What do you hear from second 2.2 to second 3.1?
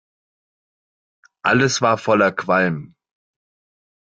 Qualm.